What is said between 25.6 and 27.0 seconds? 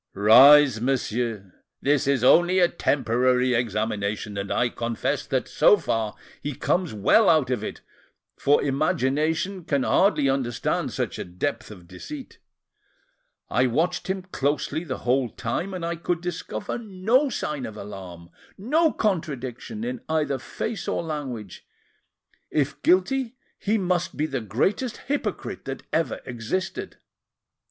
that ever existed.